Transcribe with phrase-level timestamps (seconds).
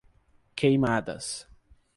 [0.55, 1.45] Queimadas